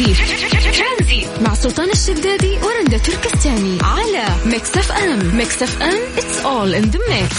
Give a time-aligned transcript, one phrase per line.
[0.00, 1.28] ترانزيت.
[1.42, 5.36] مع سلطان الشدادي ورندا تركستاني على Mix FM.
[5.36, 7.34] Mix FM it's all in the mix.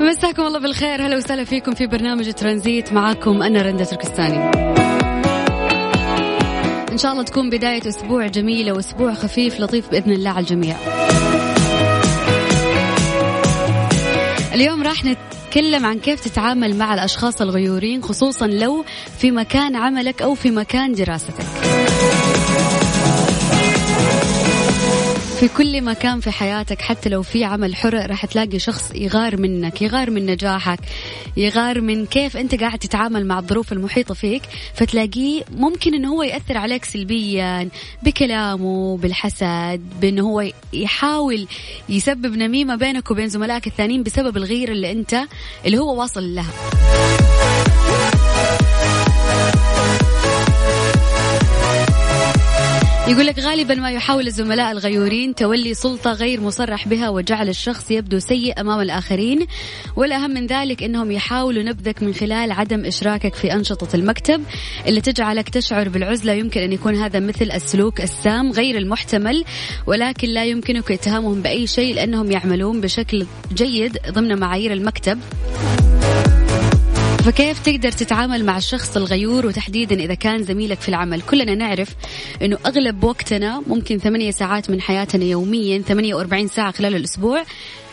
[0.00, 1.06] مساكم الله بالخير.
[1.06, 2.92] هلا وسهلا فيكم في برنامج ترانزيت.
[2.92, 4.50] معاكم أنا رندا تركستاني.
[6.92, 10.76] إن شاء الله تكون بداية أسبوع جميلة وأسبوع خفيف لطيف بإذن الله على الجميع.
[14.54, 18.84] اليوم راح نتكلم عن كيف تتعامل مع الأشخاص الغيورين خصوصا لو
[19.18, 21.34] في مكان عملك أو في مكان دراستك.
[25.42, 29.82] في كل مكان في حياتك حتى لو في عمل حر راح تلاقي شخص يغار منك
[29.82, 30.78] يغار من نجاحك
[31.36, 34.42] يغار من كيف أنت قاعد تتعامل مع الظروف المحيطة فيك
[34.74, 37.68] فتلاقيه ممكن إنه هو يأثر عليك سلبيا
[38.02, 41.46] بكلامه بالحسد بإنه هو يحاول
[41.88, 45.20] يسبب نميمة بينك وبين زملائك الثانيين بسبب الغيرة اللي أنت
[45.66, 46.52] اللي هو واصل لها.
[53.08, 58.18] يقول لك غالبا ما يحاول الزملاء الغيورين تولي سلطة غير مصرح بها وجعل الشخص يبدو
[58.18, 59.46] سيء أمام الآخرين.
[59.96, 64.44] والأهم من ذلك أنهم يحاولوا نبذك من خلال عدم إشراكك في أنشطة المكتب
[64.86, 66.32] اللي تجعلك تشعر بالعزلة.
[66.32, 69.44] يمكن أن يكون هذا مثل السلوك السام غير المحتمل
[69.86, 75.18] ولكن لا يمكنك اتهامهم بأي شيء لأنهم يعملون بشكل جيد ضمن معايير المكتب.
[77.24, 81.88] فكيف تقدر تتعامل مع الشخص الغيور وتحديدا إذا كان زميلك في العمل؟ كلنا نعرف
[82.42, 87.44] أنه أغلب وقتنا ممكن ثمانية ساعات من حياتنا يوميا 48 ساعة خلال الأسبوع.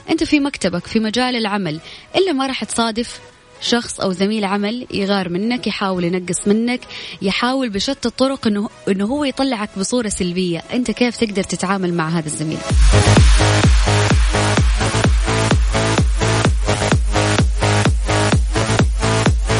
[0.10, 1.80] أنت في مكتبك في مجال العمل
[2.16, 3.20] إلا ما راح تصادف
[3.62, 6.82] شخص أو زميل عمل يغار منك يحاول ينقص منك
[7.22, 10.64] يحاول بشتى الطرق انه إنه هو يطلعك بصورة سلبية.
[10.74, 12.60] أنت كيف تقدر تتعامل مع هذا الزميل؟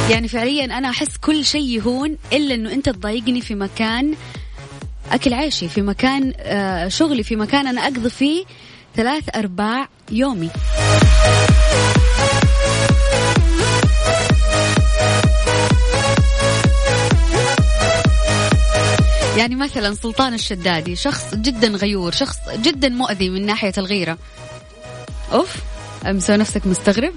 [0.14, 4.16] يعني فعليا أنا أحس كل شيء يهون إلا إنه أنت تضايقني في مكان
[5.12, 8.46] أكل عيشي في مكان آه، شغلي في مكان أنا أقضي فيه
[8.96, 10.50] ثلاث أرباع يومي.
[19.38, 24.18] يعني مثلا سلطان الشدادي شخص جدا غيور شخص جدا مؤذي من ناحية الغيرة.
[25.34, 25.56] أوف
[26.06, 27.14] مسوي نفسك مستغرب؟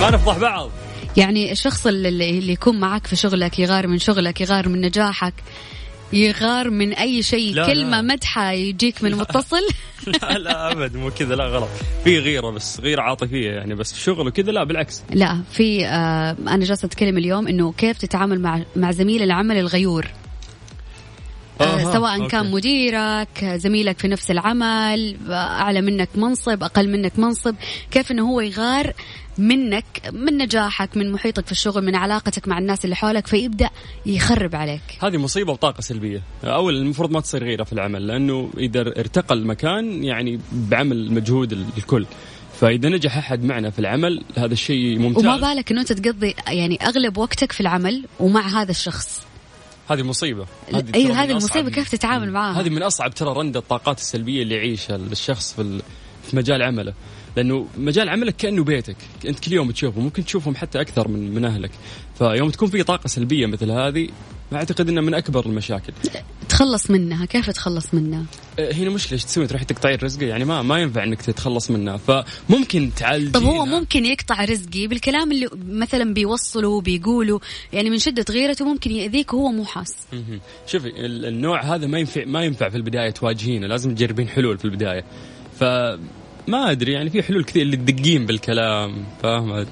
[0.00, 0.70] ما نفضح بعض.
[1.18, 2.08] يعني الشخص اللي,
[2.38, 5.34] اللي يكون معك في شغلك يغار من شغلك يغار من نجاحك
[6.12, 8.02] يغار من أي شيء لا كلمة لا.
[8.02, 9.62] مدحة يجيك من متصل؟
[10.06, 11.68] لا لا أبد مو كذا لا غلط.
[12.04, 15.02] في غيرة بس غيره عاطفية يعني بس في شغل وكذا لا بالعكس.
[15.10, 20.06] لا في آه أنا جالسة أتكلم اليوم إنه كيف تتعامل مع مع زميل العمل الغيور.
[21.60, 22.28] آه آها، سواء أوكي.
[22.28, 27.54] كان مديرك زميلك في نفس العمل أعلى منك منصب أقل منك منصب
[27.90, 28.92] كيف إنه هو يغار
[29.38, 33.70] منك من نجاحك من محيطك في الشغل من علاقتك مع الناس اللي حولك فيبدأ
[34.06, 34.82] يخرب عليك.
[35.02, 36.22] هذه مصيبة وطاقة سلبية.
[36.44, 42.06] أول المفروض ما تصير غيرة في العمل لأنه إذا ارتقى المكان يعني بعمل مجهود الكل.
[42.60, 45.26] فإذا نجح أحد معنا في العمل هذا الشيء ممتاز.
[45.26, 49.27] وما بالك إنه أنت تقضي يعني أغلب وقتك في العمل ومع هذا الشخص.
[49.88, 50.46] هذه مصيبة.
[50.94, 54.42] أيوه ترى من هذه المصيبة كيف تتعامل معاها هذه من أصعب ترى رند الطاقات السلبية
[54.42, 55.82] اللي يعيشها الشخص في
[56.22, 56.94] في مجال عمله.
[57.38, 58.96] لأنه مجال عملك كأنه بيتك.
[59.26, 61.70] أنت كل يوم تشوفه ممكن تشوفهم حتى أكثر من من أهلك.
[62.18, 64.08] فيوم تكون في طاقة سلبية مثل هذه
[64.52, 65.92] أعتقد إنها من أكبر المشاكل.
[66.48, 68.24] تخلص منها كيف تخلص منها؟
[68.58, 71.96] أه، هنا مشكله إيش تسوي تروح تقطعي الرزق يعني ما ما ينفع إنك تتخلص منها.
[71.96, 77.40] فممكن تعالجي طب هو ممكن يقطع رزقي بالكلام اللي مثلا بيوصله وبيقوله
[77.72, 79.94] يعني من شدة غيرته ممكن يأذيك وهو مو حاس.
[80.66, 84.64] شوفي ال- النوع هذا ما ينفع ما ينفع في البداية تواجهينه لازم تجربين حلول في
[84.64, 85.04] البداية.
[85.60, 85.64] ف
[86.48, 89.66] ما أدري يعني في حلول كثير اللي تدقين بالكلام فاهمه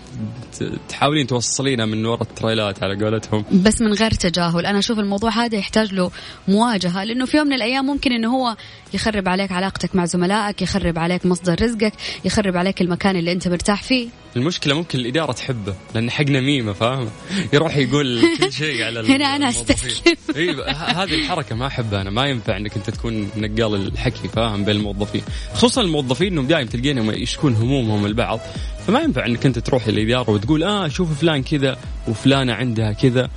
[0.89, 3.45] تحاولين توصلينها من وراء التريلات على قولتهم.
[3.53, 4.67] بس من غير تجاهل.
[4.67, 6.11] أنا أشوف الموضوع هذا يحتاج له
[6.49, 8.57] مواجهة لأنه في يوم من الأيام ممكن أنه هو
[8.95, 11.93] يخرب عليك علاقتك مع زملائك يخرب عليك مصدر رزقك
[12.25, 14.09] يخرب عليك المكان اللي أنت مرتاح فيه.
[14.37, 17.11] المشكلة ممكن الإدارة تحبه لأن حق نميمه فاهمه
[17.53, 19.07] يروح يقول كل شيء على هنا.
[19.49, 20.17] أستسلم.
[20.37, 24.65] أيوه ه- هذه الحركة ما أحبها أنا ما ينفع إنك أنت تكون نقال الحكي فاهم
[24.65, 25.23] بين الموظفين
[25.55, 28.41] خصوصا الموظفين إنهم دائما تلقينهم يشكون همومهم البعض
[28.87, 31.79] فما ينفع إنك أنت تروح الاداره وتقول آه شوف فلان كذا
[32.09, 33.29] وفلانة عندها كذا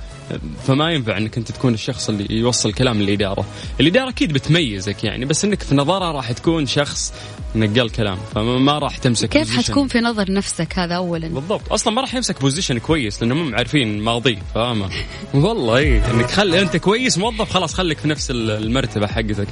[0.66, 3.44] فما ينفع إنك أنت تكون الشخص اللي يوصل كلام للاداره،
[3.80, 7.12] الإدارة أكيد بتميزك يعني بس إنك في نظرها راح تكون شخص
[7.54, 9.62] نقل كلام فما راح تمسك كيف position.
[9.62, 11.72] حتكون في نظر نفسك هذا اولا؟ بالضبط.
[11.72, 14.90] أصلا ما راح يمسك position كويس لأنه مو عارفين ماضيه فاهمة؟
[15.34, 19.48] والله اي إنك خلي أنت كويس موظف خلاص خليك في نفس المرتبة حقتك.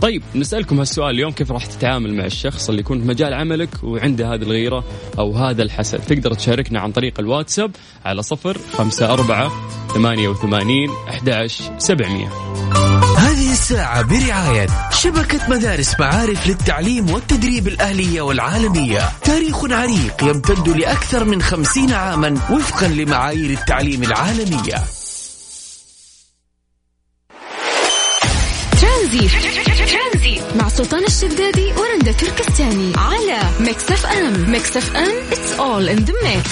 [0.00, 4.34] طيب نسألكم هالسؤال اليوم كيف راح تتعامل مع الشخص اللي يكون في مجال عملك وعنده
[4.34, 4.84] هذه الغيرة
[5.18, 7.70] أو هذا الحسد؟ تقدر تشاركنا عن طريق الواتساب
[8.04, 9.52] على صفر خمسة أربعة
[9.94, 11.46] ثمانية وثمانين أحد
[11.78, 12.28] سبعمية.
[13.18, 19.12] هذه الساعة برعاية شبكة مدارس معارف للتعليم والتدريب الأهلية والعالمية.
[19.22, 24.84] تاريخ عريق يمتد لأكثر من خمسين عاما وفقا لمعايير التعليم العالمية.
[28.80, 32.92] ترانزيت مع سلطان الشدادي ورندا تركستاني.
[32.96, 34.50] على Mix FM.
[34.50, 35.12] Mix FM.
[35.30, 36.48] It's all in the mix.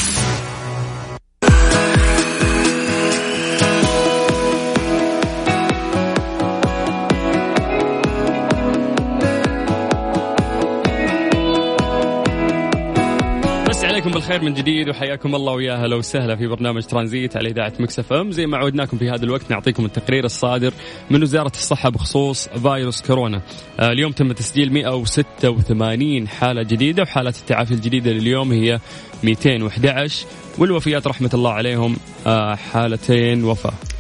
[14.13, 18.13] عليكم بالخير من جديد وحياكم الله ويا هلا وسهلا في برنامج ترانزيت على إذاعة مكس
[18.13, 18.31] إم.
[18.31, 20.73] زي ما عودناكم في هذا الوقت نعطيكم التقرير الصادر
[21.11, 23.43] من وزارة الصحة بخصوص فيروس كورونا.
[23.81, 28.79] آه اليوم تم تسجيل 186 حالة جديدة وحالات التعافي الجديدة لليوم هي
[29.23, 30.27] 211
[30.59, 33.92] والوفيات رحمة الله عليهم آه حالتين وفاة.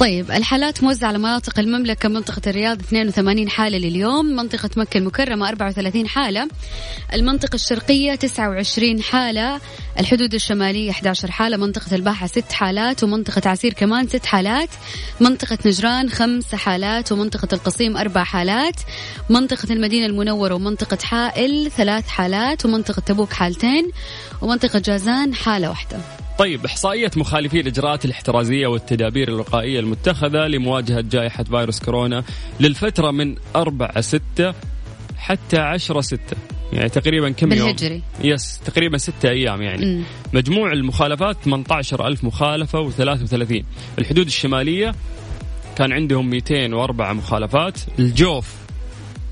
[0.00, 6.08] طيب الحالات موزعة على مناطق المملكة منطقة الرياض 82 حالة لليوم منطقة مكة المكرمة 34
[6.08, 6.48] حالة
[7.12, 9.60] المنطقة الشرقية 29 حالة
[9.98, 14.68] الحدود الشمالية 11 حالة منطقة الباحة 6 حالات ومنطقة عسير كمان 6 حالات
[15.20, 18.76] منطقة نجران 5 حالات ومنطقة القصيم 4 حالات
[19.30, 23.90] منطقة المدينة المنورة ومنطقة حائل 3 حالات ومنطقة تبوك حالتين
[24.42, 25.98] ومنطقة جازان حالة واحدة.
[26.40, 32.24] طيب إحصائية مخالفي الإجراءات الاحترازية والتدابير الوقائية المتخذة لمواجهة جائحة فيروس كورونا
[32.60, 34.54] للفترة من 4 6
[35.16, 36.20] حتى 10 6
[36.72, 37.94] يعني تقريبا كم بالهجري.
[37.94, 40.04] يوم؟ يس تقريبا ستة أيام يعني م.
[40.32, 43.62] مجموع المخالفات 18 ألف مخالفة و33
[43.98, 44.94] الحدود الشمالية
[45.76, 48.54] كان عندهم 204 مخالفات الجوف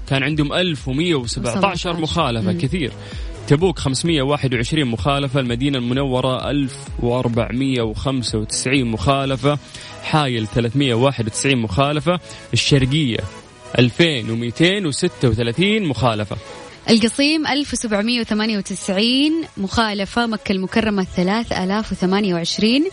[0.09, 2.59] كان عندهم 1117 مخالفة م.
[2.59, 2.93] كثير
[3.49, 9.59] تبوك 521 مخالفة المدينة المنورة 1495 مخالفة
[10.03, 12.21] حايل 391 مخالفة
[12.53, 13.19] الشرقية
[13.79, 16.37] 2236 مخالفة.
[16.91, 22.85] القصيم 1798 مخالفة مكة المكرمة 3028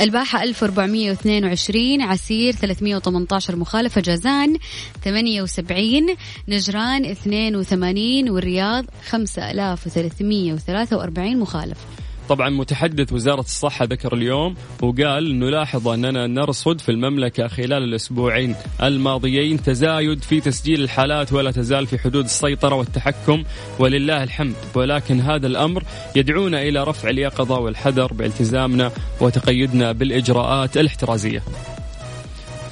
[0.00, 4.56] الباحة 1422 عسير 318 مخالفة جازان
[5.04, 6.06] 78
[6.48, 11.99] نجران 82 والرياض 5343 مخالفة.
[12.30, 19.62] طبعا متحدث وزارة الصحة ذكر اليوم وقال نلاحظ أننا نرصد في المملكة خلال الأسبوعين الماضيين
[19.62, 23.42] تزايد في تسجيل الحالات ولا تزال في حدود السيطرة والتحكم
[23.78, 25.82] ولله الحمد ولكن هذا الأمر
[26.16, 31.42] يدعونا إلى رفع اليقظة والحذر بالتزامنا وتقيدنا بالإجراءات الاحترازية.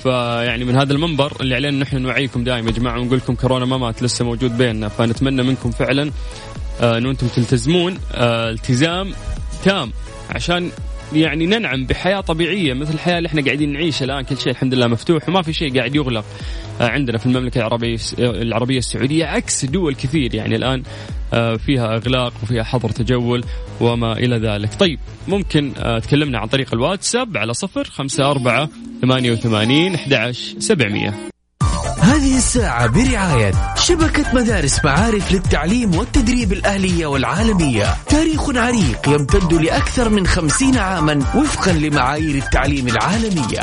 [0.03, 3.77] فيعني من هذا المنبر اللي علينا نحن نوعيكم دائما يا جماعة ونقول لكم كورونا ما
[3.77, 4.89] مات لسه موجود بيننا.
[4.89, 6.11] فنتمنى منكم فعلا
[6.81, 9.13] آه، إنه أنتم تلتزمون آه، التزام
[9.65, 9.93] تام
[10.31, 10.71] عشان
[11.13, 14.87] يعني ننعم بحياة طبيعية مثل الحياة اللي إحنا قاعدين نعيشها الآن كل شيء الحمد لله
[14.87, 16.25] مفتوح وما في شيء قاعد يغلق
[16.81, 20.83] آه، عندنا في المملكة العربية العربية السعودية عكس دول كثير يعني الآن
[21.33, 23.45] آه، فيها أغلاق وفيها حظر تجول
[23.81, 24.75] وما إلى ذلك.
[24.75, 28.69] طيب ممكن آه، تكلمنا عن طريق الواتساب على صفر خمسة أربعة
[29.03, 31.29] ثمانية وثمانين أحد سبعمية.
[32.09, 37.97] هذه الساعة برعاية شبكة مدارس معارف للتعليم والتدريب الأهلية والعالمية.
[38.09, 43.61] تاريخ عريق يمتد لأكثر من خمسين عاما وفقا لمعايير التعليم العالمية.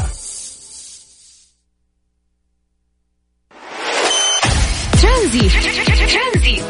[5.02, 5.50] ترانزيت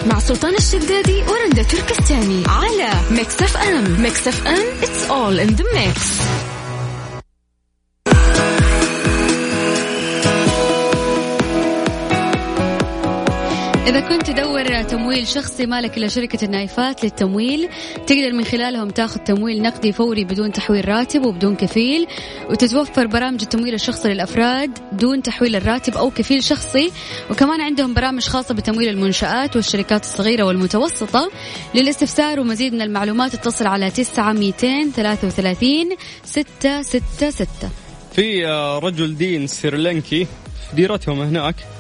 [0.06, 4.02] مع سلطان الشدادي ورندا تركستاني على Mix FM.
[4.02, 6.55] Mix FM it's all in the mix.
[13.88, 17.70] إذا كنت تدور تمويل شخصي مالك إلا شركة النايفات للتمويل
[18.08, 22.08] تقدر من خلالهم تاخذ تمويل نقدي فوري بدون تحويل راتب وبدون كفيل
[22.50, 26.92] وتتوفر برامج التمويل الشخصي للأفراد دون تحويل الراتب أو كفيل شخصي.
[27.32, 31.32] وكمان عندهم برامج خاصة بتمويل المنشآت والشركات الصغيرة والمتوسطة
[31.76, 35.70] للاستفسار ومزيد من المعلومات اتصل على 9 233
[36.24, 37.70] 666
[38.16, 38.46] في
[38.84, 40.28] رجل دين سريلانكي
[40.74, 41.75] ديرتهم هناك.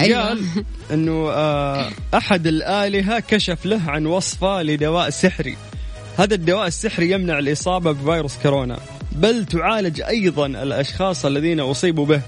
[0.00, 0.28] أيوة.
[0.28, 0.44] قال
[0.92, 5.56] إنه آه، أحد الآلهة كشف له عن وصفة لدواء سحري.
[6.18, 8.78] هذا الدواء السحري يمنع الإصابة بفيروس كورونا
[9.12, 12.20] بل تعالج أيضا الأشخاص الذين أصيبوا به.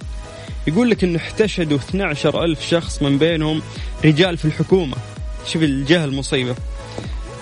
[0.66, 3.62] يقول لك إنه احتشدوا 12 ألف شخص من بينهم
[4.04, 4.96] رجال في الحكومة.
[5.46, 6.54] شوف الجهل مصيبه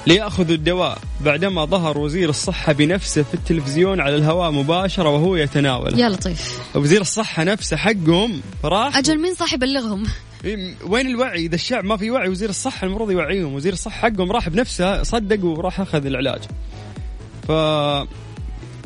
[0.08, 6.08] ليأخذوا الدواء بعدما ظهر وزير الصحة بنفسه في التلفزيون على الهواء مباشرة وهو يتناول يا
[6.08, 6.60] لطيف.
[6.74, 10.06] وزير الصحة نفسه حقهم راح أجل مين صاحب يبلغهم؟
[10.44, 13.54] إيه، وين الوعي؟ إذا الشعب ما في وعي وزير الصحة المفروض يوعيهم.
[13.54, 16.40] وزير الصحة حقهم راح بنفسه صدق وراح أخذ العلاج.
[17.48, 17.50] ف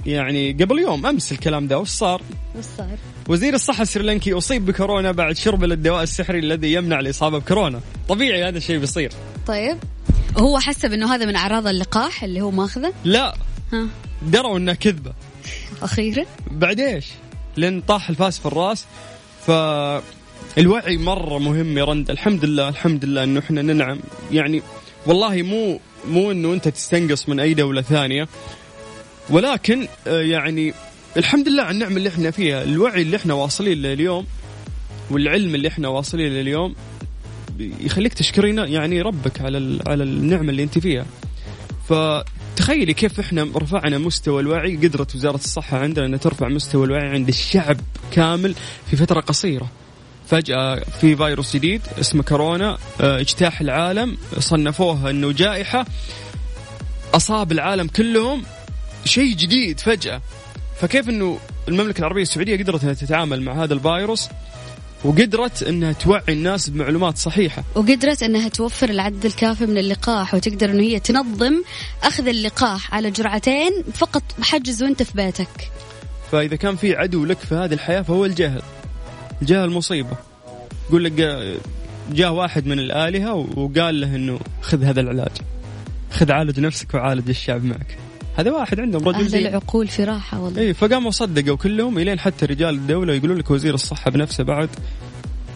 [0.06, 2.22] يعني قبل يوم أمس الكلام ده وش صار؟
[2.58, 2.96] وش صار؟
[3.28, 7.80] وزير الصحة السريلانكي أصيب بكورونا بعد شرب الدواء السحري الذي يمنع الإصابة بكورونا.
[8.08, 9.12] طبيعي هذا الشيء بيصير.
[9.46, 9.76] طيب.
[10.42, 13.34] هو حسب إنه هذا من أعراض اللقاح اللي هو ماخذه؟ لا.
[13.72, 13.86] ها.
[14.22, 15.12] دروا انها كذبة.
[15.82, 17.06] أخيرا؟ بعد إيش؟
[17.56, 18.86] لأن طاح الفاس في الرأس
[19.46, 22.10] فالوعي مرة مهم يا رند.
[22.10, 24.00] الحمد لله الحمد لله إنه إحنا ننعم.
[24.32, 24.62] يعني
[25.06, 28.28] والله مو مو إنه أنت تستنقص من أي دولة ثانية
[29.30, 30.74] ولكن آه، يعني
[31.16, 32.62] الحمد لله على النعمه اللي إحنا فيها.
[32.62, 34.26] الوعي اللي إحنا واصلين له اليوم
[35.10, 36.74] والعلم اللي إحنا واصلين له اليوم
[37.58, 41.06] يخليك تشكرين يعني ربك على على النعمة اللي أنت فيها.
[41.88, 47.28] فتخيلي كيف إحنا رفعنا مستوى الوعي قدرت وزارة الصحة عندنا ان ترفع مستوى الوعي عند
[47.28, 47.76] الشعب
[48.12, 48.54] كامل
[48.90, 49.70] في فترة قصيرة.
[50.26, 55.86] فجأة في فيروس جديد اسمه كورونا آه، اجتاح العالم صنفوه إنه جائحة
[57.14, 58.42] أصاب العالم كلهم
[59.04, 60.20] شيء جديد فجأة.
[60.80, 64.28] فكيف إنه المملكة العربية السعودية قدرت إنها تتعامل مع هذا الفيروس؟
[65.04, 67.64] وقدرت إنها توعي الناس بمعلومات صحيحة.
[67.74, 71.62] وقدرت إنها توفر العدد الكافي من اللقاح وتقدر إنه هي تنظم
[72.02, 75.70] أخذ اللقاح على جرعتين فقط حجز وأنت في بيتك.
[76.32, 78.62] فإذا كان في عدو لك في هذه الحياة فهو الجهل.
[79.42, 80.16] الجهل مصيبة.
[80.88, 81.58] يقول لك جاء-
[82.12, 85.32] جاء واحد من الآلهة وقال له إنه خذ هذا العلاج.
[86.10, 87.98] خذ عالج نفسك وعالج الشعب معك.
[88.36, 89.08] هذا واحد عندهم.
[89.08, 89.46] رجل أهل دين.
[89.46, 90.60] العقول في راحة والله.
[90.60, 94.68] اي فقاموا صدقوا كلهم إلين حتى رجال الدولة يقولون لك وزير الصحة بنفسه بعد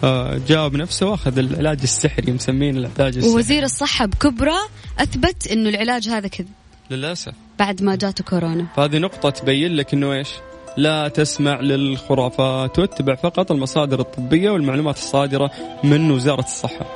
[0.04, 3.34] آه جاء بنفسه وأخذ العلاج السحري مسمين العلاج السحري.
[3.34, 4.58] ووزير الصحة بكبره
[4.98, 6.48] أثبت إنه العلاج هذا كذب.
[6.90, 7.32] للأسف.
[7.58, 8.66] بعد ما جاته كورونا.
[8.76, 10.28] فهذه نقطة تبين لك إنه إيش؟
[10.76, 15.50] لا تسمع للخرافات واتبع فقط المصادر الطبية والمعلومات الصادرة
[15.84, 16.86] من وزارة الصحة.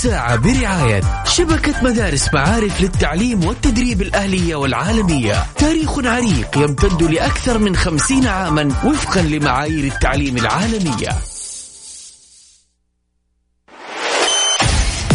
[0.00, 5.46] الساعة برعاية شبكة مدارس معارف للتعليم والتدريب الأهلية والعالمية.
[5.56, 11.08] تاريخ عريق يمتد لأكثر من خمسين عاما وفقا لمعايير التعليم العالمية.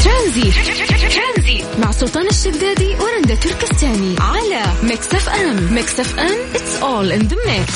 [0.04, 5.74] ترانزيت مع سلطان الشدادي ورندا تركستاني على Mix FM.
[5.74, 7.72] Mix FM it's all in the mix.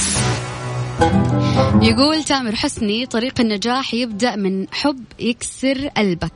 [1.84, 6.32] يقول تامر حسني طريق النجاح يبدأ من حب يكسر قلبك.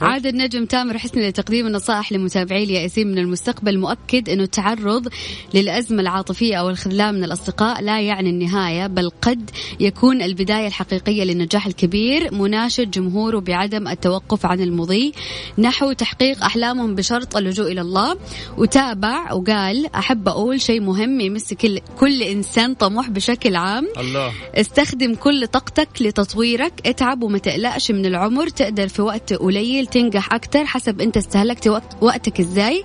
[0.00, 5.08] عاد النجم تامر حسني لتقديم النصائح لمتابعي اليائسين من المستقبل مؤكد أنه التعرض
[5.54, 11.66] للأزمة العاطفية أو الخذلان من الأصدقاء لا يعني النهاية بل قد يكون البداية الحقيقية للنجاح
[11.66, 15.12] الكبير مناشد جمهوره بعدم التوقف عن المضي
[15.58, 18.16] نحو تحقيق أحلامهم بشرط اللجوء إلى الله.
[18.58, 23.88] وتابع وقال أحب أقول شيء مهم يمس كل, كل إنسان طموح بشكل عام.
[23.98, 24.32] الله.
[24.54, 30.64] استخدم كل طاقتك لتطويرك اتعب وما تقلقش من العمر تقدر في وقت قليل تنجح أكتر
[30.64, 32.84] حسب أنت استهلكت وقت وقتك إزاي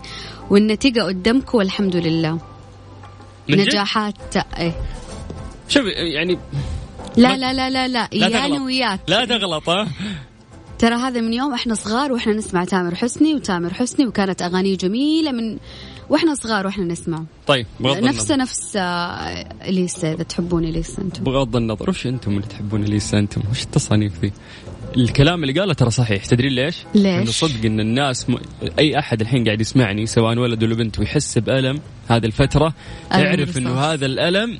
[0.50, 2.40] والنتيجة قدامك والحمد لله؟
[3.50, 4.76] نجاحات إيه.
[5.70, 6.40] شوف يعني
[7.18, 8.62] لا لا لا لا لا لا تغلط.
[8.62, 9.00] وياك.
[9.08, 9.64] لا تغلط
[10.80, 15.32] ترى هذا من يوم إحنا صغار وإحنا نسمع تامر حسني وتامر حسني وكانت أغانيه جميلة
[15.32, 15.58] من
[16.10, 17.24] وإحنا صغار وإحنا نسمع.
[17.48, 18.38] طيب بغض نفسه النظر.
[18.38, 21.24] نفس آه، إليسا إذا تحبون إليسا أنتم.
[21.24, 24.32] بغض النظر وش أنتم اللي تحبون ليسا أنتم؟ وش التصانيف ذي؟
[24.98, 28.38] الكلام اللي قاله ترى صحيح تدرين ليش؟ ليش؟ انه صدق إن الناس م...
[28.80, 32.74] أي أحد الحين قاعد يسمعني سواء ولد ولا بنت ويحس بألم هذه الفترة
[33.12, 33.80] يعرف إنه.
[33.80, 34.60] هذا الألم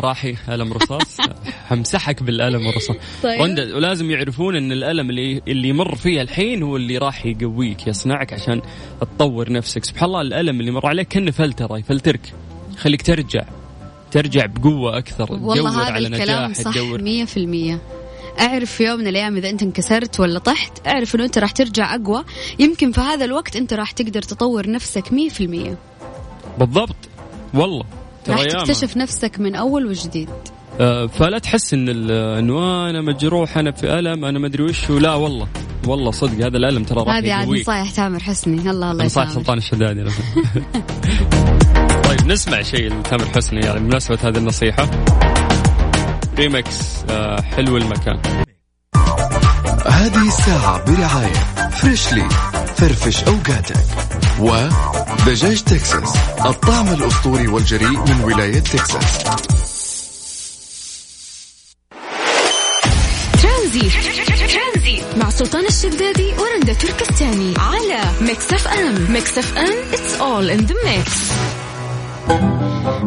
[0.00, 1.16] راح ألم رصاص
[1.68, 3.42] حمسحك بالألم والرصاص طيب.
[3.42, 8.32] رندا ولازم يعرفون إن الألم اللي اللي يمر فيه الحين هو اللي راح يقويك يصنعك
[8.32, 8.62] عشان
[9.00, 12.32] تطور نفسك سبحان الله الألم اللي مر عليك كأنه فلتره يفلترك
[12.74, 13.44] يخليك ترجع
[14.10, 17.80] ترجع بقوة أكثر تدور والله هذا على الكلام نجاح صح تدور مية في المية
[18.40, 21.94] اعرف في يوم من الأيام اذا انت انكسرت ولا طحت اعرف انه انت راح ترجع
[21.94, 22.24] اقوى.
[22.58, 25.78] يمكن في هذا الوقت انت راح تقدر تطور نفسك مية في المية.
[26.58, 26.96] بالضبط.
[27.54, 27.84] والله.
[28.28, 28.44] راح.
[28.44, 30.28] تكتشف نفسك من أول وجديد.
[30.80, 35.14] آه، فلا تحس إن إنه أنا مجروح أنا في ألم أنا ما أدري وش لا
[35.14, 35.48] والله.
[35.86, 38.70] والله صدق هذا الألم ترى راح هذه عاد نصايح تامر حسني.
[38.70, 40.04] الله الله يسامحك سلطان الشدادي.
[42.08, 44.90] طيب نسمع شيء لتامر حسني يعني بمناسبة هذه النصيحة.
[46.38, 46.76] ريمكس
[47.10, 48.20] آه حلو المكان.
[49.86, 52.28] هذه الساعة برعاية فريشلي
[52.76, 53.84] فرفش أوقاتك.
[54.40, 56.16] ودجاج تكساس
[56.46, 59.18] الطعم الأسطوري والجريء من ولاية تكساس.
[63.42, 69.12] ترانزيت مع سلطان الشدادي ورندا تركستاني على Mix FM.
[69.12, 71.32] Mix FM it's all in the mix.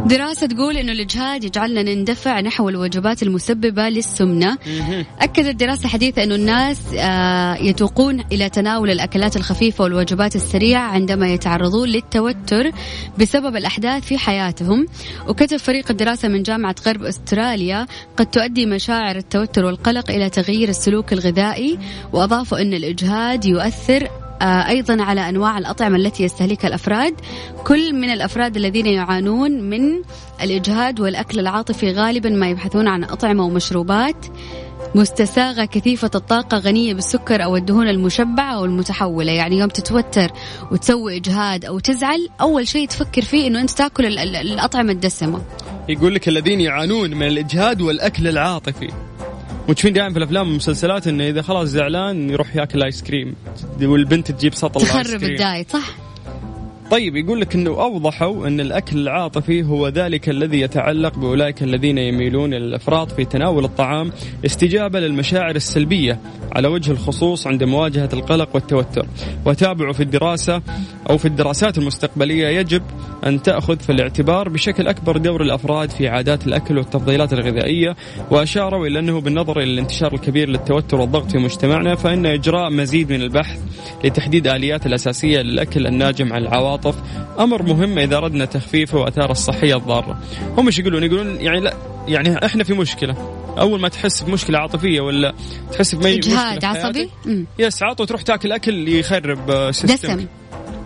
[0.05, 4.57] دراسة تقول أنه الإجهاد يجعلنا نندفع نحو الوجبات المسببة للسمنة.
[5.19, 11.89] أكدت دراسة حديثة أنه الناس آه، يتوقون إلى تناول الأكلات الخفيفة والوجبات السريعة عندما يتعرضون
[11.89, 12.71] للتوتر
[13.19, 14.85] بسبب الأحداث في حياتهم.
[15.27, 17.85] وكتب فريق الدراسة من جامعة غرب أستراليا
[18.17, 21.79] قد تؤدي مشاعر التوتر والقلق إلى تغيير السلوك الغذائي
[22.13, 27.13] وأضافوا أن الإجهاد يؤثر أيضا على أنواع الأطعمة التي يستهلكها الأفراد.
[27.67, 30.01] كل من الأفراد الذين يعانون من
[30.43, 34.25] الإجهاد والأكل العاطفي غالبا ما يبحثون عن أطعمة ومشروبات
[34.95, 40.31] مستساغة كثيفة الطاقة غنية بالسكر أو الدهون المشبعة أو المتحولة يعني يوم تتوتر
[40.71, 45.41] وتسوي إجهاد أو تزعل أول شيء تفكر فيه أنه أنت تأكل الأطعمة الدسمة.
[45.89, 48.89] يقول لك الذين يعانون من الإجهاد والأكل العاطفي.
[49.69, 53.35] وتشوفين دائما في الأفلام والمسلسلات انه إذا خلاص زعلان يروح يأكل آيس كريم
[53.81, 56.08] والبنت تجيب سطل تخرب الدايت صح؟
[56.91, 62.53] طيب يقول لك إنه أوضحوا إن الأكل العاطفي هو ذلك الذي يتعلق بأولئك الذين يميلون
[62.53, 64.11] إلى الافراط في تناول الطعام
[64.45, 66.19] استجابة للمشاعر السلبية
[66.55, 69.05] على وجه الخصوص عند مواجهة القلق والتوتر.
[69.45, 70.61] وتابعوا في الدراسة
[71.09, 72.81] أو في الدراسات المستقبلية يجب
[73.25, 77.95] أن تأخذ في الاعتبار بشكل أكبر دور الأفراد في عادات الأكل والتفضيلات الغذائية.
[78.31, 83.21] وأشاروا إلى أنه بالنظر إلى الانتشار الكبير للتوتر والضغط في مجتمعنا فإن إجراء مزيد من
[83.21, 83.59] البحث
[84.03, 86.99] لتحديد آليات الأساسية للأكل الناجم عن العواطف التعاطف
[87.39, 90.19] أمر مهم إذا أردنا تخفيفه وأثاره الصحية الضارة.
[90.57, 91.73] هم إيش يقولون؟ يقولون يعني لا
[92.07, 93.15] يعني إحنا في مشكلة.
[93.59, 95.33] أول ما تحس بمشكلة عاطفية ولا
[95.71, 97.09] تحس بمشكله إجهاد عصبي؟
[97.59, 100.27] yes عطوا تروح تاكل أكل يخرب system دسم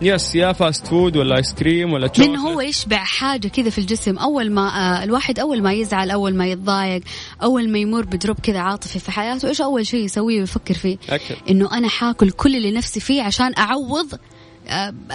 [0.01, 4.17] yes يا fast food ولا ice cream ولا لأنه هو يشبع حاجة كذا في الجسم؟
[4.17, 7.01] أول ما آه الواحد أول ما يزعل أول ما يتضايق
[7.43, 11.35] أول ما يمر بدروب كذا عاطفي في حياته إيش أول شيء يسويه ويفكر فيه؟ أكل.
[11.49, 14.13] إنه أنا حاكل كل اللي نفسي فيه عشان أعوض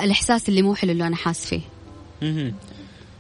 [0.02, 1.60] الإحساس اللي مو حلو اللي أنا حاس فيه.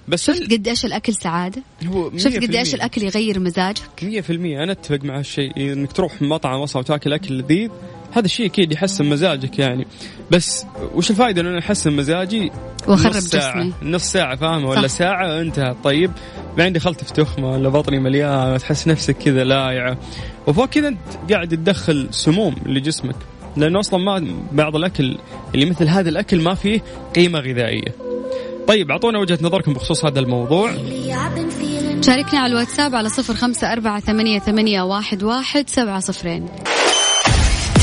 [0.08, 4.72] بس شفت قد إيش الأكل سعادة؟ هو شفت قد إيش الأكل يغير مزاجك؟ 100% أنا
[4.72, 5.52] أتفق مع هالشيء.
[5.56, 7.70] إنك تروح مطعم أصلا وتاكل أكل لذيذ
[8.12, 9.86] هذا الشيء أكيد يحسن مزاجك يعني.
[10.30, 10.64] بس
[10.94, 12.50] وش الفائده انه أحسن مزاجي؟
[12.86, 13.72] وأخرب جسمي.
[13.82, 16.10] نص ساعة فاهمه ولا ساعة انتهى طيب.
[16.56, 19.98] بعدين دخلت في تخمة ولا بطني مليان تحس نفسك كذا لايعة.
[20.46, 23.16] وفوق كذا أنت قاعد تدخل سموم لجسمك.
[23.58, 25.18] لأنه أصلا ما بعض الأكل
[25.54, 26.80] اللي مثل هذا الأكل ما فيه
[27.14, 27.94] قيمة غذائية.
[28.68, 30.72] طيب أعطونا وجهة نظركم بخصوص هذا الموضوع.
[32.02, 36.48] شاركنا على الواتساب على صفر خمسة أربعة ثمانية, ثمانية واحد, واحد سبعة صفرين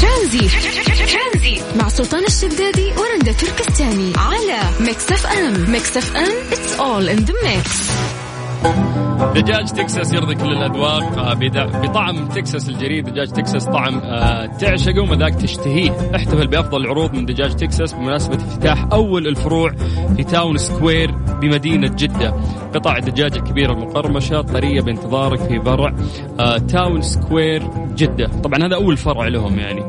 [0.01, 7.33] ترانزيت مع سلطان الشدادي ورندا تركستاني على Mix FM Mix FM it's all in the
[7.43, 11.33] mix دجاج تكساس يرضي كل الأذواق آه،
[11.81, 16.15] بطعم تكساس الجريء دجاج تكساس طعم آه، تعشقه ومذاق تشتهيه.
[16.15, 19.71] احتفل بأفضل العروض من دجاج تكساس بمناسبة افتتاح أول الفروع
[20.17, 22.33] في Town Square بمدينة جدة.
[22.73, 25.93] قطع الدجاج الكبيره المقرمشة طرية بانتظارك في فرع
[26.39, 27.63] آه، Town Square
[27.95, 28.27] جدة.
[28.43, 29.83] طبعا هذا أول فرع لهم يعني.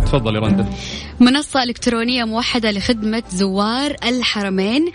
[0.00, 0.66] تفضل يا رندا
[1.20, 4.92] منصة إلكترونية موحدة لخدمة زوار الحرمين.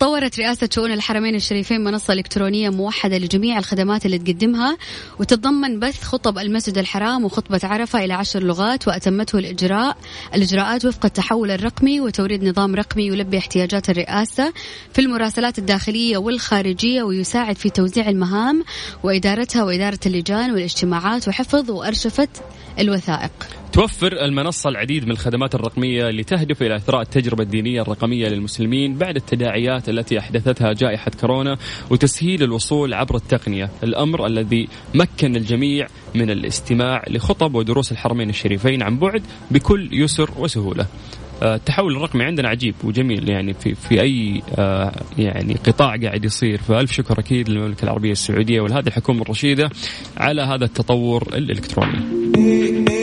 [0.00, 4.78] طورت رئاسة شؤون الحرمين الشريفين منصة إلكترونية موحدة لجميع الخدمات اللي تقدمها
[5.18, 9.96] وتتضمن بث خطب المسجد الحرام وخطبة عرفة إلى عشر لغات وأتمته الإجراء
[10.34, 14.52] الإجراءات وفق التحول الرقمي وتوريد نظام رقمي يلبي احتياجات الرئاسة
[14.94, 18.64] في المراسلات الداخلية والخارجية ويساعد في توزيع المهام
[19.02, 22.28] وإدارتها وإدارة اللجان والاجتماعات وحفظ وأرشفة
[22.78, 23.30] الوثائق.
[23.72, 29.16] توفر المنصة العديد من الخدمات الرقمية اللي تهدف إلى إثراء التجربة الدينية الرقمية للمسلمين بعد
[29.16, 31.56] التداعيات التي أحدثتها جائحة كورونا
[31.90, 33.70] وتسهيل الوصول عبر التقنية.
[33.82, 40.86] الأمر الذي مكن الجميع من الاستماع لخطب ودروس الحرمين الشريفين عن بعد بكل يسر وسهولة.
[41.42, 46.58] آه، التحول الرقمي عندنا عجيب وجميل يعني في في أي آه، يعني قطاع قاعد يصير.
[46.58, 49.70] فألف شكر أكيد للمملكة العربية السعودية ولهذه الحكومة الرشيدة
[50.16, 52.99] على هذا التطور الإلكتروني.